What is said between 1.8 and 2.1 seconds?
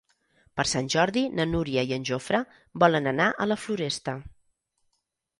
i en